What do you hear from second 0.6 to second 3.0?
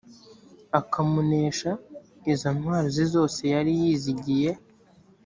akamunesha izo ntwaro